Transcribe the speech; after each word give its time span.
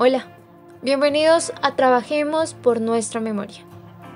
Hola, 0.00 0.26
bienvenidos 0.80 1.52
a 1.60 1.74
Trabajemos 1.74 2.54
por 2.54 2.80
nuestra 2.80 3.20
memoria. 3.20 3.64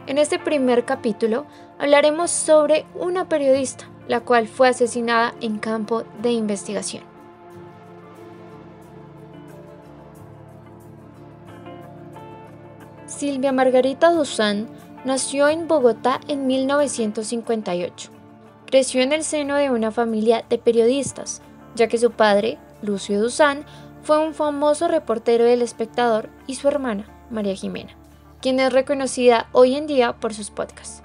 En 0.06 0.16
este 0.16 0.38
primer 0.38 0.84
capítulo 0.84 1.44
hablaremos 1.76 2.30
sobre 2.30 2.86
una 2.94 3.28
periodista, 3.28 3.90
la 4.06 4.20
cual 4.20 4.46
fue 4.46 4.68
asesinada 4.68 5.34
en 5.40 5.58
campo 5.58 6.04
de 6.22 6.30
investigación. 6.30 7.02
Silvia 13.06 13.50
Margarita 13.50 14.12
Duzán 14.12 14.68
nació 15.04 15.48
en 15.48 15.66
Bogotá 15.66 16.20
en 16.28 16.46
1958. 16.46 18.12
Creció 18.66 19.02
en 19.02 19.12
el 19.12 19.24
seno 19.24 19.56
de 19.56 19.70
una 19.70 19.90
familia 19.90 20.44
de 20.48 20.58
periodistas, 20.58 21.42
ya 21.74 21.88
que 21.88 21.98
su 21.98 22.12
padre, 22.12 22.58
Lucio 22.82 23.20
Duzán, 23.20 23.64
fue 24.02 24.18
un 24.18 24.34
famoso 24.34 24.88
reportero 24.88 25.44
del 25.44 25.62
espectador 25.62 26.28
y 26.46 26.56
su 26.56 26.68
hermana, 26.68 27.06
María 27.30 27.54
Jimena, 27.54 27.96
quien 28.40 28.58
es 28.60 28.72
reconocida 28.72 29.48
hoy 29.52 29.76
en 29.76 29.86
día 29.86 30.14
por 30.14 30.34
sus 30.34 30.50
podcasts. 30.50 31.02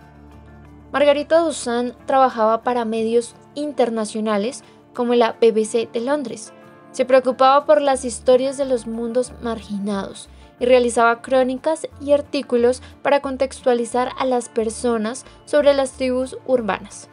Margarita 0.92 1.40
Duzán 1.40 1.96
trabajaba 2.06 2.64
para 2.64 2.86
medios 2.86 3.36
internacionales 3.56 4.64
como 4.94 5.14
la 5.14 5.34
BBC 5.34 5.92
de 5.92 6.02
Londres. 6.02 6.54
Se 6.92 7.06
preocupaba 7.06 7.66
por 7.66 7.82
las 7.82 8.06
historias 8.06 8.58
de 8.58 8.66
los 8.66 8.88
mundos 8.88 9.34
marginados 9.42 10.30
y 10.60 10.66
realizaba 10.66 11.22
crónicas 11.22 11.88
y 12.02 12.14
artículos 12.14 12.82
para 13.04 13.22
contextualizar 13.22 14.12
a 14.18 14.26
las 14.26 14.50
personas 14.50 15.26
sobre 15.46 15.76
las 15.76 15.92
tribus 15.92 16.38
urbanas 16.48 17.10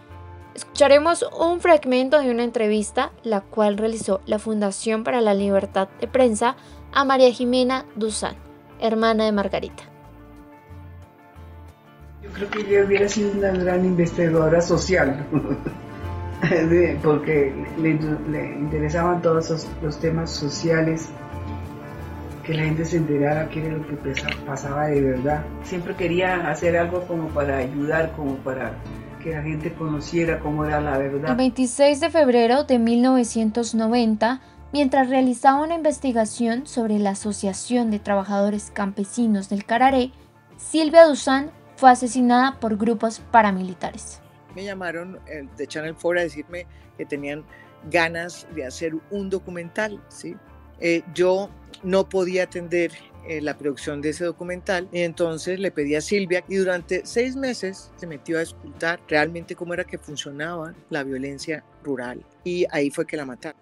Escucharemos 0.55 1.27
un 1.37 1.61
fragmento 1.61 2.21
de 2.21 2.31
una 2.31 2.45
entrevista, 2.45 3.11
la 3.25 3.41
cual 3.41 3.77
realizó 3.77 4.21
la 4.25 4.39
Fundación 4.39 5.03
para 5.03 5.21
la 5.21 5.35
Libertad 5.35 5.89
de 6.01 6.07
Prensa 6.07 6.55
a 6.93 7.05
María 7.05 7.33
Jimena 7.33 7.87
Duzán, 7.97 8.37
hermana 8.81 9.25
de 9.25 9.33
Margarita. 9.33 9.83
Yo 12.23 12.31
creo 12.31 12.51
que 12.51 12.61
ella 12.61 12.87
hubiera 12.87 13.09
sido 13.09 13.33
una 13.33 13.51
gran 13.51 13.85
investigadora 13.85 14.61
social, 14.61 15.27
porque 17.03 17.53
le, 17.81 17.91
interesaban 17.91 19.23
todos 19.23 19.67
los, 19.83 19.99
temas 19.99 20.31
sociales, 20.31 21.09
que 22.45 22.55
la 22.55 22.63
gente 22.63 22.85
se 22.85 22.99
enterara 22.99 23.49
qué 23.49 23.67
era 23.67 23.77
lo 23.77 23.87
que 23.89 23.97
pasaba 24.47 24.87
de 24.87 25.01
verdad. 25.01 25.45
Siempre 25.65 25.97
quería 25.97 26.49
hacer 26.49 26.77
algo 26.77 27.01
como 27.09 27.27
para 27.31 27.57
ayudar, 27.57 28.13
como 28.13 28.37
para 28.37 28.73
que 29.25 29.31
la 29.31 29.43
gente 29.43 29.73
conociera 29.73 30.39
cómo 30.39 30.67
era 30.67 30.83
la 30.83 30.99
verdad. 30.99 31.31
El 31.31 31.37
26 31.37 31.99
de 31.99 32.11
febrero 32.11 32.65
de 32.65 32.79
1990, 32.79 34.43
mientras 34.71 35.09
realizaba 35.09 35.63
una 35.63 35.75
investigación 35.75 36.67
sobre 36.67 36.99
la 36.99 37.11
Asociación 37.11 37.91
de 37.91 37.99
Trabajadores 37.99 38.71
Campesinos 38.71 39.49
del 39.49 39.65
Cararé, 39.65 40.13
Silvia 40.59 41.07
Duzán 41.07 41.51
fue 41.77 41.91
asesinada 41.91 42.61
por 42.61 42.77
grupos 42.77 43.21
paramilitares. 43.31 44.21
Me 44.55 44.65
llamaron 44.65 45.19
de 45.57 45.67
Channel 45.67 45.97
4 46.01 46.21
a 46.21 46.23
decirme 46.23 46.67
que 46.99 47.07
tenían 47.07 47.45
ganas 47.91 48.47
de 48.55 48.67
hacer 48.67 48.93
un 49.11 49.31
documental, 49.31 50.03
¿sí? 50.09 50.37
Eh, 50.81 51.03
yo 51.15 51.49
no 51.83 52.11
podía 52.11 52.45
atender 52.45 52.93
eh, 53.27 53.41
la 53.41 53.57
producción 53.57 54.01
de 54.01 54.11
ese 54.11 54.25
documental 54.25 54.89
y 54.93 55.01
entonces 55.01 55.59
le 55.59 55.71
pedí 55.71 55.95
a 55.95 56.01
Silvia 56.01 56.45
y 56.49 56.57
durante 56.57 57.05
seis 57.05 57.37
meses 57.37 57.91
se 57.97 58.07
metió 58.07 58.39
a 58.39 58.43
escultar 58.43 59.01
realmente 59.09 59.55
cómo 59.55 59.75
era 59.75 59.85
que 59.85 59.99
funcionaba 59.99 60.75
la 60.91 61.03
violencia 61.03 61.65
rural 61.83 62.25
y 62.45 62.67
ahí 62.71 62.91
fue 62.91 63.07
que 63.07 63.17
la 63.17 63.25
mataron. 63.25 63.61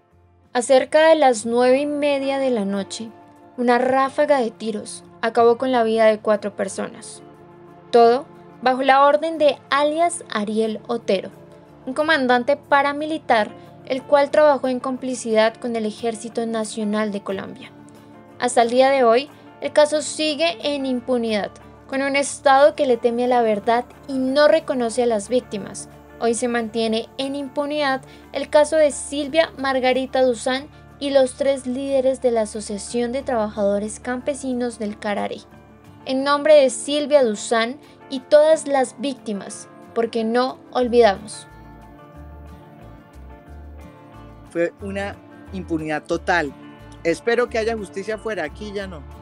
A 0.52 0.62
cerca 0.62 1.08
de 1.08 1.14
las 1.14 1.46
nueve 1.46 1.80
y 1.80 1.86
media 1.86 2.38
de 2.38 2.50
la 2.50 2.64
noche, 2.64 3.08
una 3.56 3.78
ráfaga 3.78 4.40
de 4.40 4.50
tiros 4.50 5.04
acabó 5.20 5.58
con 5.58 5.72
la 5.72 5.84
vida 5.84 6.06
de 6.06 6.18
cuatro 6.18 6.56
personas. 6.56 7.22
Todo 7.90 8.26
bajo 8.62 8.82
la 8.82 9.04
orden 9.04 9.38
de 9.38 9.58
alias 9.70 10.24
Ariel 10.30 10.80
Otero, 10.86 11.30
un 11.86 11.94
comandante 11.94 12.56
paramilitar 12.56 13.50
el 13.86 14.02
cual 14.02 14.30
trabajó 14.30 14.68
en 14.68 14.80
complicidad 14.80 15.54
con 15.54 15.76
el 15.76 15.86
Ejército 15.86 16.46
Nacional 16.46 17.12
de 17.12 17.22
Colombia. 17.22 17.70
Hasta 18.38 18.62
el 18.62 18.70
día 18.70 18.90
de 18.90 19.04
hoy, 19.04 19.28
el 19.62 19.72
caso 19.72 20.02
sigue 20.02 20.58
en 20.74 20.86
impunidad, 20.86 21.52
con 21.86 22.02
un 22.02 22.16
Estado 22.16 22.74
que 22.74 22.84
le 22.84 22.96
teme 22.96 23.24
a 23.24 23.28
la 23.28 23.42
verdad 23.42 23.84
y 24.08 24.14
no 24.18 24.48
reconoce 24.48 25.04
a 25.04 25.06
las 25.06 25.28
víctimas. 25.28 25.88
Hoy 26.18 26.34
se 26.34 26.48
mantiene 26.48 27.08
en 27.16 27.36
impunidad 27.36 28.02
el 28.32 28.50
caso 28.50 28.74
de 28.74 28.90
Silvia 28.90 29.52
Margarita 29.58 30.20
Duzán 30.22 30.66
y 30.98 31.10
los 31.10 31.34
tres 31.34 31.68
líderes 31.68 32.20
de 32.20 32.32
la 32.32 32.40
Asociación 32.40 33.12
de 33.12 33.22
Trabajadores 33.22 34.00
Campesinos 34.00 34.80
del 34.80 34.98
Cararé. 34.98 35.38
En 36.06 36.24
nombre 36.24 36.54
de 36.54 36.68
Silvia 36.68 37.22
Duzán 37.22 37.78
y 38.10 38.18
todas 38.18 38.66
las 38.66 39.00
víctimas, 39.00 39.68
porque 39.94 40.24
no 40.24 40.58
olvidamos. 40.72 41.46
Fue 44.50 44.72
una 44.80 45.14
impunidad 45.52 46.02
total. 46.02 46.52
Espero 47.04 47.48
que 47.48 47.58
haya 47.58 47.76
justicia 47.76 48.18
fuera, 48.18 48.42
aquí 48.42 48.72
ya 48.72 48.88
no. 48.88 49.21